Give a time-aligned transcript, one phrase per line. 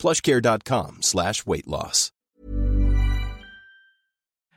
[0.00, 2.10] plushcare.com slash weight loss.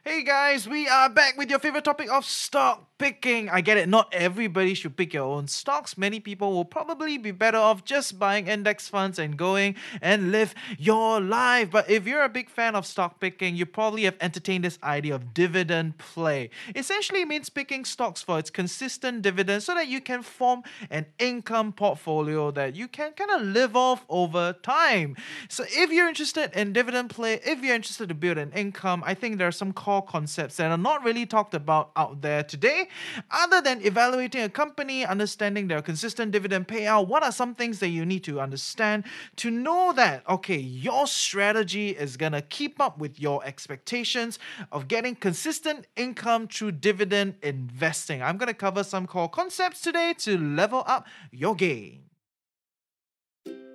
[0.05, 3.49] Hey guys, we are back with your favorite topic of stock picking.
[3.49, 5.98] I get it, not everybody should pick your own stocks.
[5.98, 10.55] Many people will probably be better off just buying index funds and going and live
[10.77, 11.70] your life.
[11.70, 15.16] But if you're a big fan of stock picking, you probably have entertained this idea
[15.16, 16.49] of dividend play.
[16.73, 21.05] Essentially it means picking stocks for its consistent dividends so that you can form an
[21.20, 25.17] income portfolio that you can kind of live off over time.
[25.49, 29.13] So if you're interested in dividend play, if you're interested to build an income, I
[29.13, 32.87] think there are some core concepts that are not really talked about out there today.
[33.32, 37.90] Other than evaluating a company, understanding their consistent dividend payout, what are some things that
[37.90, 39.04] you need to understand
[39.38, 44.40] to know that, okay, your strategy is gonna keep up with your expectations
[44.71, 48.21] of getting consistent income through dividend investing?
[48.21, 52.04] I'm gonna cover some core concepts today to level up your game.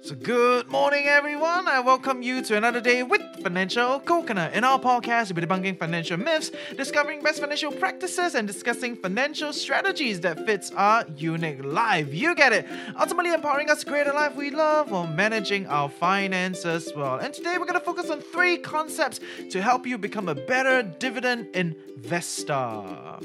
[0.01, 1.67] So, good morning, everyone.
[1.67, 4.55] I welcome you to another day with Financial Coconut.
[4.55, 9.53] In our podcast, we'll be debunking financial myths, discovering best financial practices, and discussing financial
[9.53, 12.15] strategies that fits our unique life.
[12.15, 12.67] You get it.
[12.99, 17.17] Ultimately, empowering us to create a life we love while managing our finances well.
[17.17, 19.19] And today, we're going to focus on three concepts
[19.51, 23.19] to help you become a better dividend investor.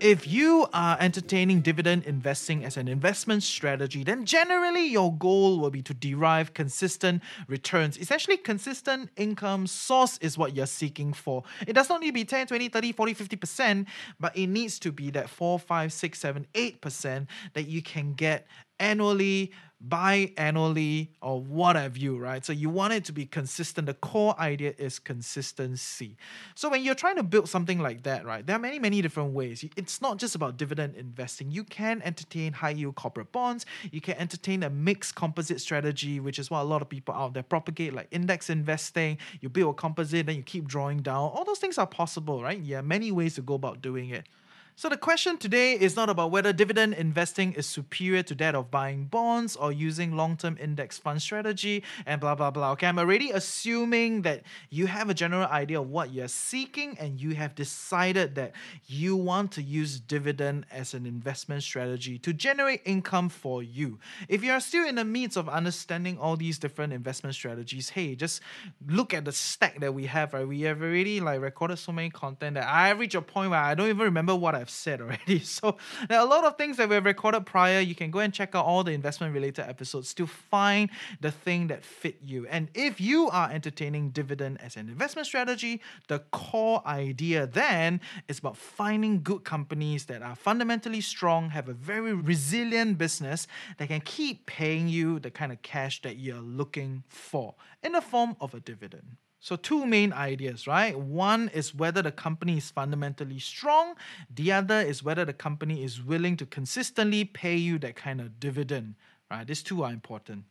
[0.00, 5.70] If you are entertaining dividend investing as an investment strategy, then generally your goal will
[5.70, 7.98] be to derive consistent returns.
[7.98, 11.42] Essentially, consistent income source is what you're seeking for.
[11.66, 13.86] It does not need to be 10, 20, 30, 40, 50%,
[14.20, 18.46] but it needs to be that 4, 5, 6, 7, 8% that you can get
[18.78, 19.50] annually
[19.86, 22.44] biannually or what have you, right?
[22.44, 23.86] So you want it to be consistent.
[23.86, 26.16] The core idea is consistency.
[26.54, 29.34] So when you're trying to build something like that, right, there are many, many different
[29.34, 29.64] ways.
[29.76, 31.50] It's not just about dividend investing.
[31.50, 33.66] You can entertain high yield corporate bonds.
[33.92, 37.34] You can entertain a mixed composite strategy, which is what a lot of people out
[37.34, 39.18] there propagate, like index investing.
[39.40, 41.30] You build a composite, then you keep drawing down.
[41.30, 42.58] All those things are possible, right?
[42.58, 44.26] Yeah, many ways to go about doing it.
[44.78, 48.70] So the question today is not about whether dividend investing is superior to that of
[48.70, 52.70] buying bonds or using long-term index fund strategy and blah blah blah.
[52.70, 57.20] Okay, I'm already assuming that you have a general idea of what you're seeking and
[57.20, 58.52] you have decided that
[58.86, 63.98] you want to use dividend as an investment strategy to generate income for you.
[64.28, 68.42] If you're still in the midst of understanding all these different investment strategies, hey, just
[68.86, 70.46] look at the stack that we have, right?
[70.46, 73.74] We have already like recorded so many content that I reach a point where I
[73.74, 75.38] don't even remember what I've I've said already.
[75.58, 77.80] So there are a lot of things that we've recorded prior.
[77.80, 80.90] You can go and check out all the investment related episodes to find
[81.22, 82.46] the thing that fit you.
[82.48, 88.40] And if you are entertaining dividend as an investment strategy, the core idea then is
[88.40, 93.46] about finding good companies that are fundamentally strong, have a very resilient business
[93.78, 98.02] that can keep paying you the kind of cash that you're looking for in the
[98.02, 99.16] form of a dividend.
[99.40, 100.98] So, two main ideas, right?
[100.98, 103.94] One is whether the company is fundamentally strong,
[104.34, 108.40] the other is whether the company is willing to consistently pay you that kind of
[108.40, 108.96] dividend,
[109.30, 109.46] right?
[109.46, 110.44] These two are important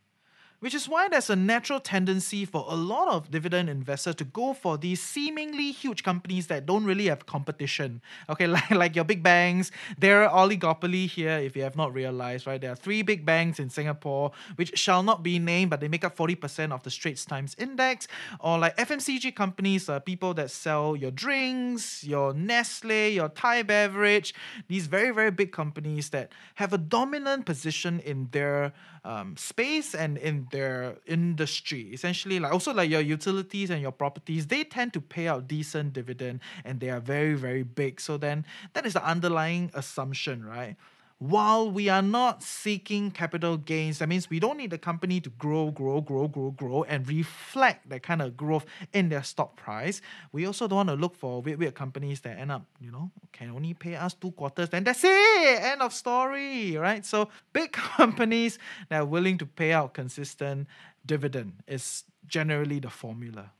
[0.60, 4.52] which is why there's a natural tendency for a lot of dividend investors to go
[4.52, 8.00] for these seemingly huge companies that don't really have competition.
[8.28, 12.60] Okay, like, like your big banks, they're oligopoly here, if you have not realized, right?
[12.60, 16.04] There are three big banks in Singapore, which shall not be named, but they make
[16.04, 18.08] up 40% of the Straits Times Index,
[18.40, 24.34] or like FMCG companies, uh, people that sell your drinks, your Nestle, your Thai beverage,
[24.66, 28.72] these very, very big companies that have a dominant position in their
[29.04, 31.90] um, space and in their industry.
[31.92, 35.92] Essentially, like also like your utilities and your properties, they tend to pay out decent
[35.92, 38.00] dividend and they are very, very big.
[38.00, 40.76] So then that is the underlying assumption, right?
[41.18, 45.30] While we are not seeking capital gains, that means we don't need the company to
[45.30, 50.00] grow, grow, grow, grow, grow, and reflect that kind of growth in their stock price.
[50.30, 53.10] We also don't want to look for weird, weird companies that end up, you know,
[53.32, 57.04] can only pay us two quarters, then that's it, end of story, right?
[57.04, 60.68] So big companies that are willing to pay out consistent
[61.04, 63.50] dividend is generally the formula.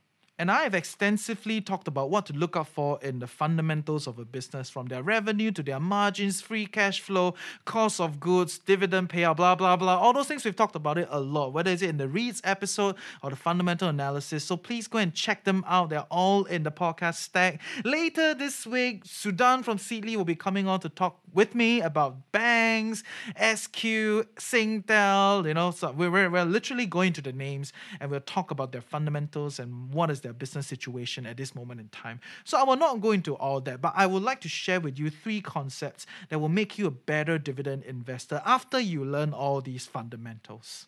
[0.41, 4.21] And I have extensively talked about what to look out for in the fundamentals of
[4.21, 9.09] a business from their revenue to their margins, free cash flow, cost of goods, dividend
[9.09, 9.99] payout, blah, blah, blah.
[9.99, 12.95] All those things we've talked about it a lot, whether it's in the REITs episode
[13.21, 14.45] or the fundamental analysis.
[14.45, 15.91] So please go and check them out.
[15.91, 17.61] They're all in the podcast stack.
[17.85, 22.31] Later this week, Sudan from Seedly will be coming on to talk with me about
[22.33, 23.03] banks,
[23.37, 23.83] SQ,
[24.37, 28.51] Singtel, you know, so we're, we're, we're literally going to the names and we'll talk
[28.51, 32.21] about their fundamentals and what is their business situation at this moment in time.
[32.45, 34.99] So I will not go into all that, but I would like to share with
[34.99, 39.61] you three concepts that will make you a better dividend investor after you learn all
[39.61, 40.87] these fundamentals.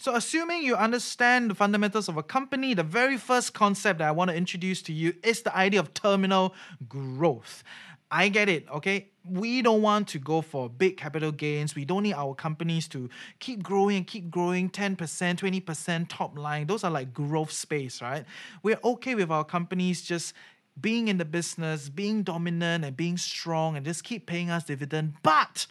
[0.00, 4.12] So, assuming you understand the fundamentals of a company, the very first concept that I
[4.12, 6.54] want to introduce to you is the idea of terminal
[6.88, 7.64] growth.
[8.10, 9.08] I get it, okay?
[9.28, 11.74] We don't want to go for big capital gains.
[11.74, 16.66] We don't need our companies to keep growing and keep growing 10%, 20% top line.
[16.66, 18.24] Those are like growth space, right?
[18.62, 20.32] We're okay with our companies just
[20.80, 25.14] being in the business, being dominant and being strong and just keep paying us dividend.
[25.22, 25.66] But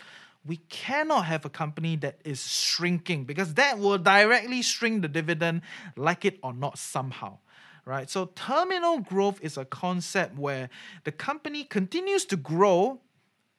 [0.46, 5.62] we cannot have a company that is shrinking because that will directly shrink the dividend,
[5.96, 7.40] like it or not, somehow
[7.88, 8.10] right?
[8.10, 10.70] So terminal growth is a concept where
[11.06, 13.00] the company continues to grow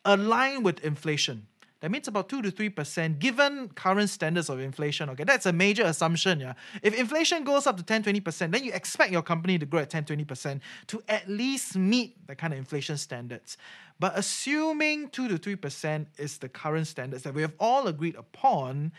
[0.04, 1.46] aligned with inflation.
[1.80, 5.08] That means about 2 to 3% given current standards of inflation.
[5.10, 6.40] Okay, that's a major assumption.
[6.40, 6.54] Yeah.
[6.82, 9.88] If inflation goes up to 10 20%, then you expect your company to grow at
[9.88, 13.56] 10 20% to at least meet the kind of inflation standards.
[14.00, 18.92] But assuming 2 to 3% is the current standards that we have all agreed upon,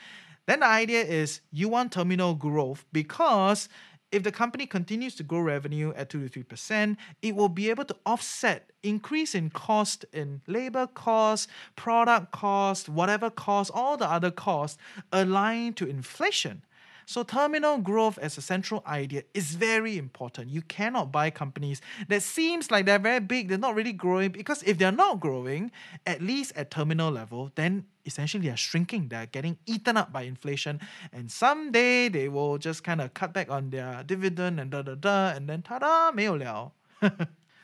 [0.45, 3.67] then the idea is you want terminal growth because
[4.11, 7.85] if the company continues to grow revenue at 2 to 3%, it will be able
[7.85, 14.31] to offset increase in cost in labor costs, product cost, whatever cost, all the other
[14.31, 14.77] costs
[15.11, 16.63] aligned to inflation.
[17.08, 20.48] So, terminal growth as a central idea is very important.
[20.48, 24.62] You cannot buy companies that seems like they're very big, they're not really growing, because
[24.62, 25.70] if they're not growing,
[26.06, 30.80] at least at terminal level, then essentially they're shrinking, they're getting eaten up by inflation,
[31.12, 34.94] and someday they will just kind of cut back on their dividend and da da
[34.94, 36.72] da, and then ta-da, 没有了.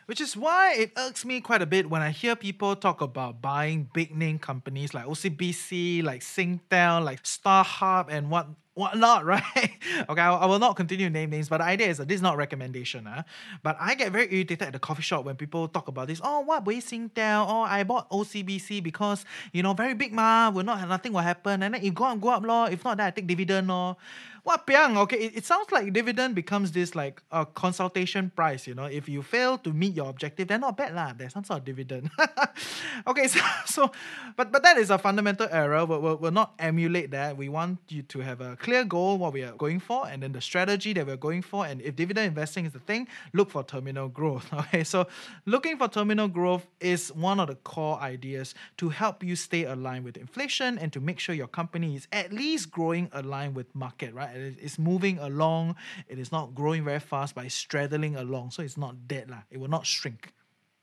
[0.06, 3.40] Which is why it irks me quite a bit when I hear people talk about
[3.40, 9.72] buying big name companies like OCBC, like Singtel, like StarHub, and what whatnot, right?
[10.07, 12.22] okay, I, will not continue to name names, but the idea is that this is
[12.22, 13.07] not recommendation.
[13.07, 13.24] Uh,
[13.63, 16.22] but I get very irritated at the coffee shop when people talk about this.
[16.24, 17.45] Oh, what Wei Singtel?
[17.48, 21.63] Oh, I bought OCBC because, you know, very big ma, will not nothing will happen.
[21.63, 22.66] And then if go up, go up, law.
[22.66, 23.98] If not, then I take dividend, law
[24.45, 24.95] what piang?
[24.95, 28.68] Okay, it, it sounds like dividend becomes this like a consultation price.
[28.68, 31.13] You know, if you fail to meet your objective, then not bad lah.
[31.18, 32.12] There's some sort of dividend.
[33.07, 33.92] okay, so so,
[34.38, 35.83] but but that is a fundamental error.
[35.86, 37.36] We'll, we'll, we'll not emulate that.
[37.36, 40.31] We want you to have a clear goal what we are going for, and then
[40.31, 41.67] the strategy that we're going for.
[41.67, 44.51] And if dividend investing is the thing, look for terminal growth.
[44.65, 45.06] Okay, so
[45.45, 50.03] looking for terminal growth is one of the core ideas to help you stay aligned
[50.03, 54.12] with inflation and to make sure your company is at least growing aligned with market,
[54.13, 54.31] right?
[54.35, 55.75] It's moving along.
[56.07, 58.51] It is not growing very fast, but it's straddling along.
[58.51, 59.29] So it's not dead.
[59.29, 59.44] Lah.
[59.51, 60.33] It will not shrink.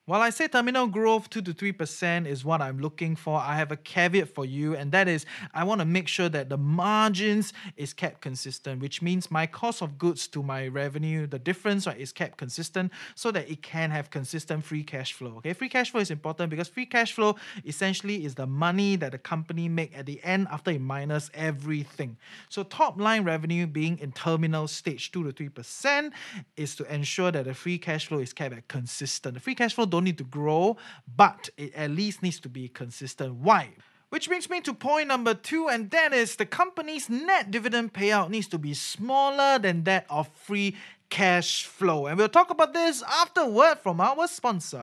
[0.04, 3.70] While I say terminal growth 2 to 3% is what I'm looking for, I have
[3.70, 7.52] a caveat for you, and that is I want to make sure that the margins
[7.76, 12.00] is kept consistent, which means my cost of goods to my revenue, the difference right,
[12.00, 15.37] is kept consistent so that it can have consistent free cash flow.
[15.37, 19.12] Okay, free cash flow is important because free cash flow essentially is the money that
[19.12, 22.16] the company make at the end after it minus everything.
[22.49, 26.11] So top line revenue being in terminal stage 2 to 3%
[26.56, 29.35] is to ensure that the free cash flow is kept at consistent.
[29.35, 30.76] The free cash flow don't need to grow,
[31.16, 33.34] but it at least needs to be consistent.
[33.34, 33.70] Why?
[34.08, 38.28] Which brings me to point number two, and that is the company's net dividend payout
[38.28, 40.76] needs to be smaller than that of free
[41.08, 42.06] cash flow.
[42.06, 44.82] And we'll talk about this after word from our sponsor.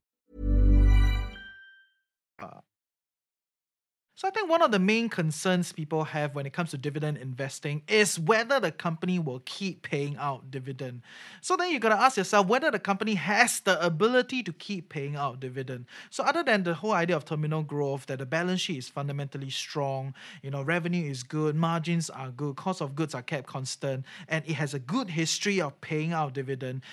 [4.21, 7.17] So I think one of the main concerns people have when it comes to dividend
[7.17, 11.01] investing is whether the company will keep paying out dividend.
[11.41, 14.89] So then you got to ask yourself whether the company has the ability to keep
[14.89, 15.87] paying out dividend.
[16.11, 19.49] So other than the whole idea of terminal growth, that the balance sheet is fundamentally
[19.49, 20.13] strong,
[20.43, 24.45] you know, revenue is good, margins are good, cost of goods are kept constant, and
[24.45, 26.83] it has a good history of paying out dividend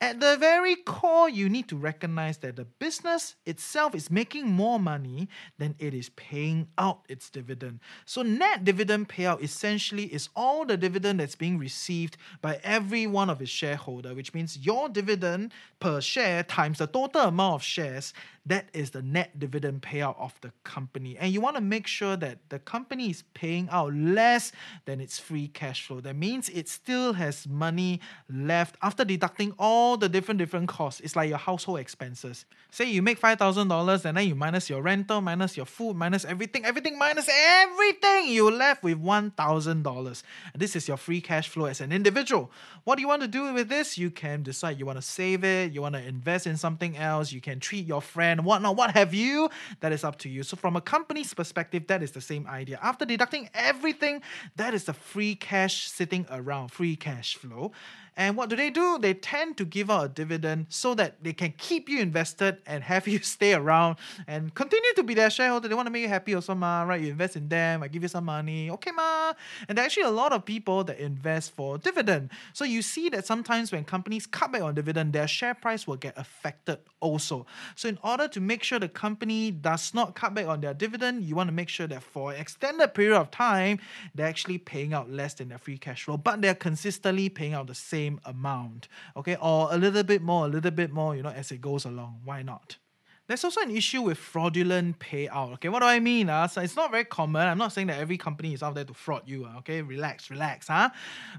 [0.00, 4.78] at the very core, you need to recognize that the business itself is making more
[4.78, 7.80] money than it is paying out its dividend.
[8.04, 13.30] So, net dividend payout essentially is all the dividend that's being received by every one
[13.30, 18.12] of its shareholder, which means your dividend per share times the total amount of shares
[18.46, 21.16] that is the net dividend payout of the company.
[21.18, 24.52] And you want to make sure that the company is paying out less
[24.84, 26.00] than its free cash flow.
[26.00, 28.00] That means it still has money
[28.30, 31.00] left after deducting all the different different costs.
[31.00, 32.44] It's like your household expenses.
[32.70, 36.64] Say you make $5,000 and then you minus your rental, minus your food, minus everything,
[36.64, 40.22] everything minus everything, you're left with $1,000.
[40.54, 42.50] This is your free cash flow as an individual.
[42.84, 43.98] What do you want to do with this?
[43.98, 47.32] You can decide you want to save it, you want to invest in something else,
[47.32, 49.50] you can treat your friend and whatnot, what have you,
[49.80, 50.42] that is up to you.
[50.42, 52.78] So, from a company's perspective, that is the same idea.
[52.82, 54.22] After deducting everything,
[54.56, 57.72] that is the free cash sitting around, free cash flow.
[58.16, 58.98] And what do they do?
[58.98, 62.82] They tend to give out a dividend so that they can keep you invested and
[62.82, 63.96] have you stay around
[64.26, 65.68] and continue to be their shareholder.
[65.68, 67.00] They want to make you happy also, ma, right?
[67.00, 69.34] You invest in them, I give you some money, okay, ma.
[69.68, 72.30] And there are actually a lot of people that invest for dividend.
[72.54, 75.96] So you see that sometimes when companies cut back on dividend, their share price will
[75.96, 77.46] get affected also.
[77.74, 81.24] So in order to make sure the company does not cut back on their dividend,
[81.24, 83.78] you want to make sure that for an extended period of time,
[84.14, 87.66] they're actually paying out less than their free cash flow, but they're consistently paying out
[87.66, 91.22] the same same amount, okay, or a little bit more, a little bit more, you
[91.22, 92.20] know, as it goes along.
[92.24, 92.78] Why not?
[93.26, 95.54] There's also an issue with fraudulent payout.
[95.54, 96.30] Okay, what do I mean?
[96.30, 96.46] Uh?
[96.46, 97.42] So it's not very common.
[97.48, 99.46] I'm not saying that every company is out there to fraud you.
[99.46, 100.90] Uh, okay, relax, relax, huh?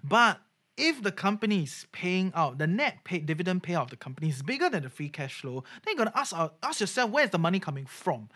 [0.03, 0.41] But
[0.75, 4.41] if the company is paying out the net pay, dividend payout of the company is
[4.43, 7.39] bigger than the free cash flow, then you gotta ask uh, ask yourself where's the
[7.39, 8.29] money coming from.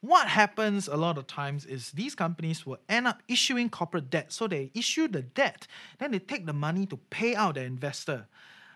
[0.00, 4.32] What happens a lot of times is these companies will end up issuing corporate debt.
[4.32, 5.66] So they issue the debt,
[5.98, 8.26] then they take the money to pay out their investor.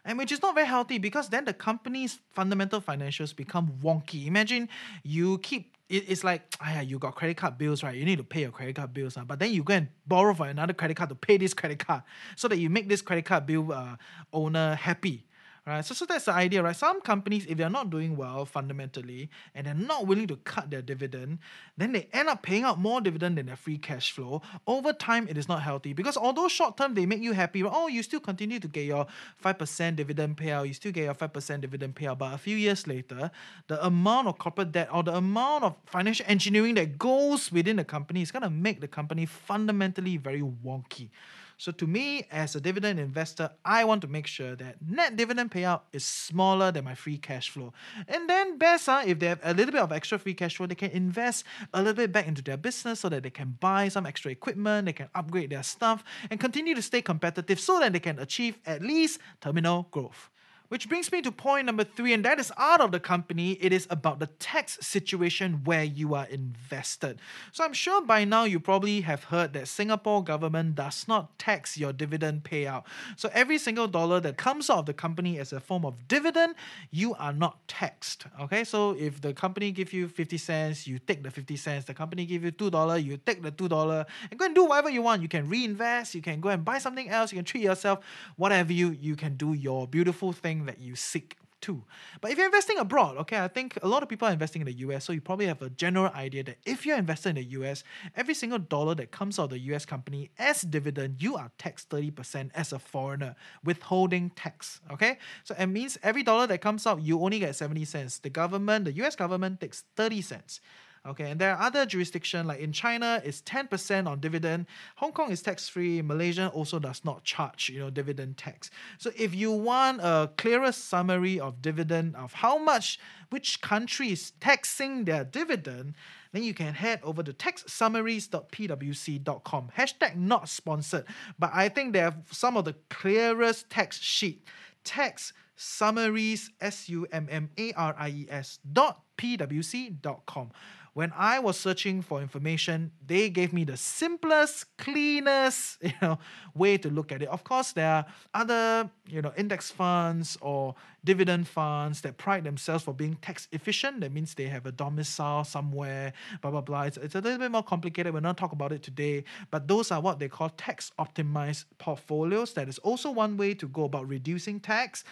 [0.05, 4.27] And which is not very healthy because then the company's fundamental financials become wonky.
[4.27, 4.69] Imagine
[5.03, 7.95] you keep it's like, ah, you got credit card bills, right?
[7.95, 10.35] You need to pay your credit card bills, uh, but then you go and borrow
[10.35, 12.03] for another credit card to pay this credit card
[12.37, 13.97] so that you make this credit card bill uh,
[14.33, 15.27] owner happy
[15.67, 15.85] right?
[15.85, 16.77] So, so that's the idea, right?
[16.77, 20.83] Some companies, if they're not doing well fundamentally and they're not willing to cut their
[20.83, 21.39] dividend,
[21.77, 24.43] then they end up paying out more dividend than their free cash flow.
[24.67, 27.89] Over time, it is not healthy because although short term they make you happy, oh,
[27.89, 29.07] you still continue to get your
[29.43, 33.31] 5% dividend payout, you still get your 5% dividend payout, but a few years later,
[33.69, 37.85] the amount of corporate debt or the amount of financial engineering that goes within the
[37.85, 41.11] company is going to make the company fundamentally very wonky.
[41.57, 45.51] So to me, as a dividend investor, I want to make sure that net dividend
[45.51, 47.73] payout is smaller than my free cash flow.
[48.09, 50.67] And then best, uh, if they have a little bit of extra free cash flow,
[50.67, 53.89] they can invest a little bit back into their business so that they can buy
[53.89, 57.93] some extra equipment, they can upgrade their stuff, and continue to stay competitive so that
[57.93, 60.31] they can achieve at least terminal growth.
[60.69, 63.53] Which brings me to point number three, and that is out of the company.
[63.61, 67.21] It is about the tax situation where you are invested.
[67.53, 71.77] So I'm sure by now you probably have heard that Singapore government does not tax
[71.77, 72.85] your dividend payout.
[73.17, 76.55] So every single dollar that comes out of the company as a form of dividend,
[76.91, 78.25] you are not taxed.
[78.41, 81.85] Okay, so if the company give you 50 cents, you take the 50 cents.
[81.85, 85.03] The company give you $2, you take the $2 and go and do whatever you
[85.03, 85.21] want.
[85.21, 88.01] You can reinvest, you can go and buy something else, you can treat yourself,
[88.37, 91.83] whatever you you can do your beautiful thing thing that you seek too.
[92.21, 94.67] But if you're investing abroad, okay, I think a lot of people are investing in
[94.67, 97.45] the US, so you probably have a general idea that if you're invested in the
[97.61, 97.83] US,
[98.15, 101.89] every single dollar that comes out of the US company as dividend, you are taxed
[101.89, 105.17] 30% as a foreigner, withholding tax, okay?
[105.43, 108.19] So it means every dollar that comes out, you only get 70 cents.
[108.19, 110.61] The government, the US government takes 30 cents.
[111.07, 114.65] Okay, and there are other jurisdictions like in China, it's 10% on dividend.
[114.97, 116.01] Hong Kong is tax free.
[116.01, 118.71] Malaysia also does not charge, you know, dividend tax.
[118.97, 124.31] So if you want a clearer summary of dividend of how much which country is
[124.41, 125.95] taxing their dividend,
[126.33, 129.71] then you can head over to taxsummaries.pwc.com.
[129.77, 131.05] Hashtag not sponsored,
[131.39, 134.43] but I think they have some of the clearest tax sheet.
[134.85, 140.51] Tax summaries, S U M M A R I E S dot pwc.com.
[140.95, 146.21] When I was searching for information, they gave me the simplest, cleanest, you know,
[146.55, 147.29] way to look at it.
[147.29, 152.85] Of course, there are other, you know, index funds or dividend funds that pride themselves
[152.85, 154.03] for being tax efficient.
[154.03, 156.83] That means they have a domicile somewhere, blah blah blah.
[156.83, 158.15] It's, it's a little bit more complicated.
[158.15, 162.53] We're not talk about it today, but those are what they call tax optimized portfolios.
[162.53, 165.03] That is also one way to go about reducing tax.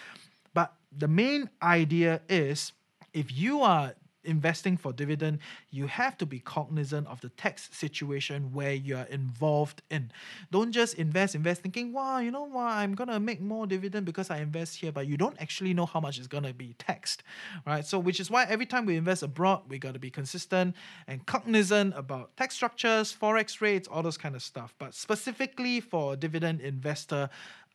[0.53, 2.71] But the main idea is
[3.13, 3.93] if you are
[4.25, 5.39] investing for dividend,
[5.71, 10.11] you have to be cognizant of the tax situation where you are involved in.
[10.51, 14.29] Don't just invest, invest thinking, wow, you know what, I'm gonna make more dividend because
[14.29, 17.23] I invest here, but you don't actually know how much is gonna be taxed,
[17.65, 17.85] right?
[17.85, 20.75] So, which is why every time we invest abroad, we gotta be consistent
[21.07, 24.73] and cognizant about tax structures, forex rates, all those kind of stuff.
[24.77, 27.29] But specifically for dividend investor,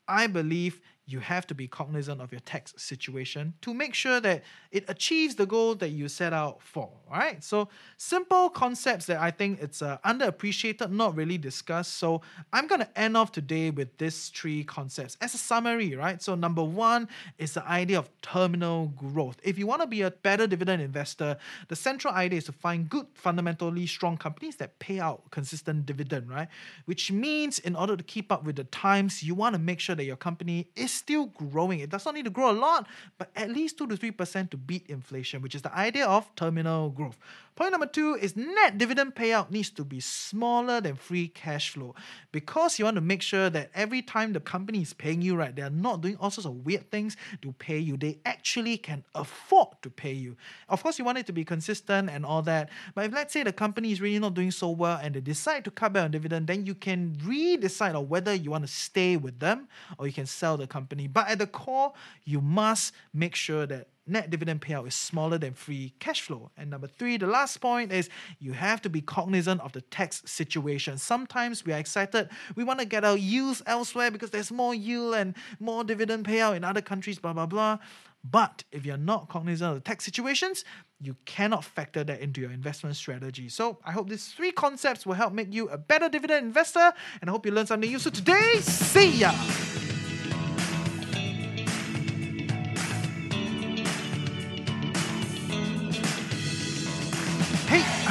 [0.06, 4.44] I believe you have to be cognizant of your tax situation to make sure that
[4.70, 6.90] it achieves the goal that you set out for.
[7.10, 7.42] All right.
[7.42, 11.94] So simple concepts that I think it's uh, underappreciated, not really discussed.
[11.94, 12.20] So
[12.52, 15.96] I'm gonna end off today with these three concepts as a summary.
[15.96, 16.20] Right.
[16.22, 19.38] So number one is the idea of terminal growth.
[19.42, 21.38] If you want to be a better dividend investor,
[21.68, 26.28] the central idea is to find good, fundamentally strong companies that pay out consistent dividend.
[26.28, 26.48] Right.
[26.84, 29.96] Which means in order to keep up with the times, you want to make sure
[29.96, 31.80] that your company is still growing.
[31.80, 32.86] It does not need to grow a lot,
[33.18, 36.90] but at least 2 to 3% to beat inflation, which is the idea of terminal
[36.90, 37.18] growth.
[37.58, 41.92] Point number two is net dividend payout needs to be smaller than free cash flow
[42.30, 45.56] because you want to make sure that every time the company is paying you, right,
[45.56, 47.96] they're not doing all sorts of weird things to pay you.
[47.96, 50.36] They actually can afford to pay you.
[50.68, 53.42] Of course, you want it to be consistent and all that, but if let's say
[53.42, 56.12] the company is really not doing so well and they decide to cut back on
[56.12, 59.66] dividend, then you can re-decide on whether you want to stay with them
[59.98, 61.08] or you can sell the company.
[61.08, 61.92] But at the core,
[62.24, 66.50] you must make sure that net dividend payout is smaller than free cash flow.
[66.56, 70.22] And number three, the last point is you have to be cognizant of the tax
[70.24, 70.98] situation.
[70.98, 75.14] Sometimes we are excited, we want to get our yields elsewhere because there's more yield
[75.14, 77.78] and more dividend payout in other countries, blah, blah, blah.
[78.24, 80.64] But if you're not cognizant of the tax situations,
[81.00, 83.48] you cannot factor that into your investment strategy.
[83.48, 86.92] So I hope these three concepts will help make you a better dividend investor.
[87.20, 88.56] And I hope you learned something useful today.
[88.60, 89.32] See ya!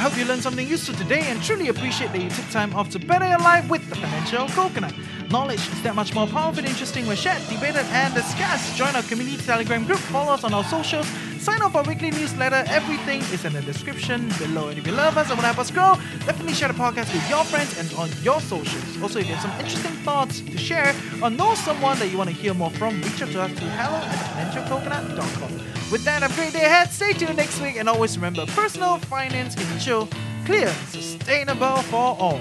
[0.08, 2.98] Hope you learned something useful today and truly appreciate that you took time off to
[2.98, 4.94] better your life with the Financial Coconut.
[5.30, 8.74] Knowledge is that much more powerful and interesting when shared, debated, and discussed.
[8.74, 11.06] Join our community Telegram group, follow us on our socials,
[11.38, 12.64] sign up for our weekly newsletter.
[12.68, 14.68] Everything is in the description below.
[14.68, 17.12] And if you love us and want to help us grow, definitely share the podcast
[17.12, 19.02] with your friends and on your socials.
[19.02, 22.30] Also, if you have some interesting thoughts to share or know someone that you want
[22.30, 25.77] to hear more from, reach out to us through hello at financialcoconut.com.
[25.90, 26.90] With that, have a great day ahead.
[26.90, 27.76] Stay tuned next week.
[27.76, 30.08] And always remember personal finance can chill,
[30.44, 32.40] clear, sustainable for all.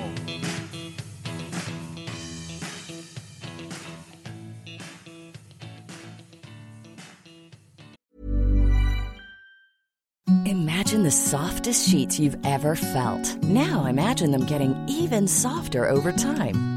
[10.45, 13.43] Imagine the softest sheets you've ever felt.
[13.43, 16.76] Now imagine them getting even softer over time.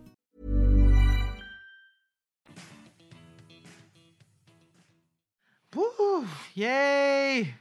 [6.53, 7.55] Yay!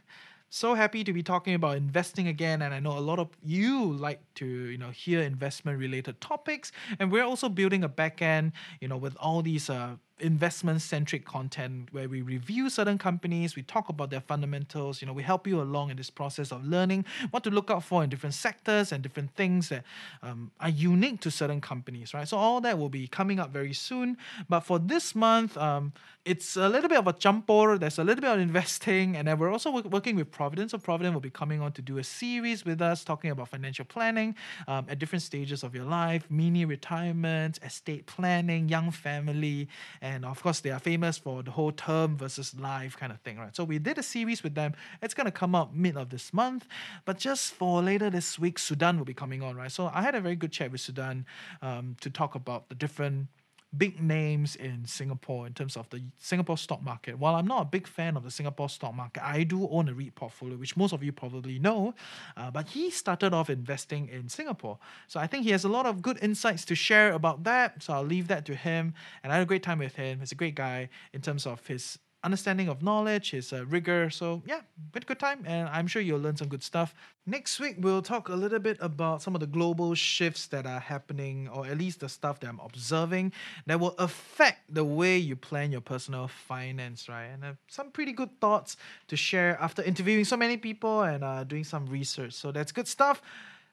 [0.52, 3.92] So happy to be talking about investing again, and I know a lot of you
[3.92, 8.88] like to you know hear investment related topics, and we're also building a backend, you
[8.88, 13.88] know, with all these uh, investment centric content where we review certain companies, we talk
[13.88, 17.44] about their fundamentals, you know, we help you along in this process of learning what
[17.44, 19.84] to look out for in different sectors and different things that
[20.22, 22.28] um, are unique to certain companies, right?
[22.28, 24.16] So all that will be coming up very soon.
[24.48, 25.92] But for this month, um,
[26.24, 27.78] it's a little bit of a jumper.
[27.78, 30.70] There's a little bit of investing, and then we're also working with Providend.
[30.70, 33.84] So Providend will be coming on to do a series with us talking about financial
[33.84, 34.34] planning
[34.68, 39.68] um, at different stages of your life, mini retirement, estate planning, young family,
[40.02, 43.38] and of course they are famous for the whole term versus life kind of thing,
[43.38, 43.54] right?
[43.54, 44.74] So we did a series with them.
[45.02, 46.66] It's gonna come out mid of this month,
[47.04, 49.72] but just for later this week, Sudan will be coming on, right?
[49.72, 51.26] So I had a very good chat with Sudan
[51.62, 53.28] um, to talk about the different
[53.76, 57.18] big names in Singapore in terms of the Singapore stock market.
[57.18, 59.94] While I'm not a big fan of the Singapore stock market, I do own a
[59.94, 61.94] REIT portfolio, which most of you probably know.
[62.36, 64.78] Uh, but he started off investing in Singapore.
[65.06, 67.82] So I think he has a lot of good insights to share about that.
[67.82, 68.94] So I'll leave that to him.
[69.22, 70.18] And I had a great time with him.
[70.18, 74.10] He's a great guy in terms of his understanding of knowledge, his uh, rigor.
[74.10, 74.60] So yeah,
[74.94, 76.94] a good time, and I'm sure you'll learn some good stuff.
[77.26, 80.80] Next week we'll talk a little bit about some of the global shifts that are
[80.80, 83.32] happening, or at least the stuff that I'm observing
[83.66, 87.26] that will affect the way you plan your personal finance, right?
[87.26, 88.76] And uh, some pretty good thoughts
[89.08, 92.34] to share after interviewing so many people and uh, doing some research.
[92.34, 93.22] So that's good stuff.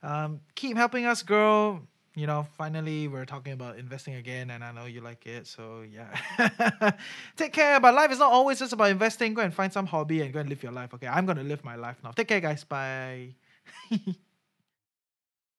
[0.03, 1.81] Um, keep helping us grow
[2.17, 5.47] you know, finally we're talking about investing again, and I know you like it.
[5.47, 6.09] So yeah,
[7.37, 7.79] take care.
[7.79, 9.33] But life is not always just about investing.
[9.35, 10.93] Go and find some hobby and go and live your life.
[10.95, 12.11] Okay, I'm gonna live my life now.
[12.11, 12.63] Take care, guys.
[12.63, 13.35] Bye.